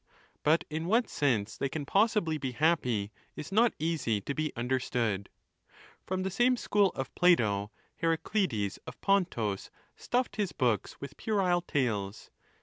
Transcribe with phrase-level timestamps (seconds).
[0.41, 5.29] But in what sense they can possibly be happy is not easy to be understood.
[6.07, 7.69] From the same school of Plato,
[8.01, 12.31] Ileraclides of Pontus stuffed his books with puerile tales.